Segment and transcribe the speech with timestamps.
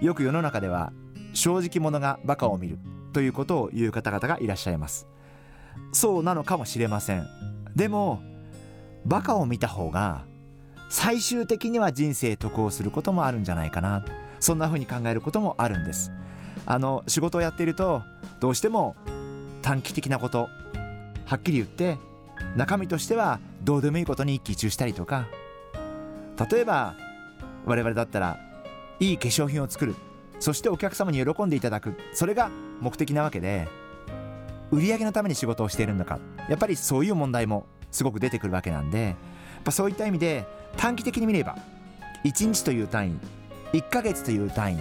[0.00, 0.92] よく世の中では
[1.34, 2.78] 正直者がバカを見る
[3.12, 5.06] ということを言う方々がいらっしゃいます。
[5.92, 7.26] そうなのかもしれません。
[7.76, 8.22] でも
[9.04, 10.24] バカを見た方が
[10.88, 14.04] 最終的には人生得をすることもあるんじゃないかな。
[14.40, 16.12] そんな風に考えることもあるんです。
[16.66, 18.02] あの仕事をやっていると
[18.40, 18.96] どうしても
[19.62, 20.48] 短期的なこと
[21.26, 21.98] はっきり言って
[22.56, 25.28] 中身としてはどうでもいいことに一喜一憂したりとか。
[26.50, 26.94] 例えば
[27.66, 28.38] 我々だったら
[29.00, 29.94] いい化粧品を作る。
[30.38, 31.94] そしてお客様に喜んでいただく。
[32.12, 33.68] それが目的なわけで
[34.70, 36.18] 売り上げのために仕事をしているのか。
[36.48, 39.16] やっぱりそういう問題もすごく出てくるわけなんでやっ
[39.64, 41.58] ぱそういった意味で短期的に見れば
[42.24, 43.10] 1日という単
[43.72, 44.78] 位1ヶ月という単位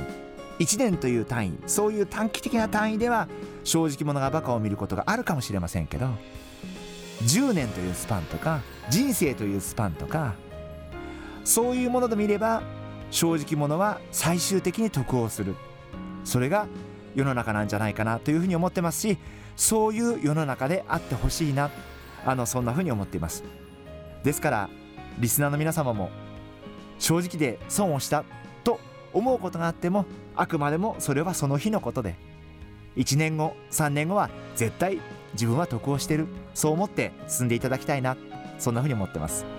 [0.59, 3.27] 1年という単位そういう短期的な単位では
[3.63, 6.09] 正直者がバカを見ることがあるかもしれませんけど
[7.23, 10.33] 10年というスパンとか人生というスパンとか
[11.43, 12.61] そういうもので見れば
[13.11, 15.55] 正直者は最終的に得をする。
[16.23, 16.67] それが
[17.15, 19.17] 世の中なんじゃないかなというふうに思ってますし
[19.55, 21.69] そういう世の中であってほしいな。
[22.25, 23.43] あのそんなふうに思っています。
[24.23, 24.69] ですから
[25.17, 26.09] リスナーの皆様も
[26.99, 28.25] 正直で損をした
[28.63, 28.79] と
[29.13, 32.15] 思うことがあってもあくまでもそれはその日のことで。
[32.97, 34.99] 1年後3年後は絶対
[35.33, 36.27] 自分は得をしてる。
[36.53, 38.17] そう思って進んでいただきたいな。
[38.57, 39.58] そんなふうに思ってます。